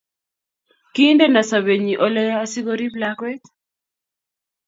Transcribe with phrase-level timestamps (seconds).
[0.93, 3.43] kindeno sobenyi oleyaa asigoriip lakwet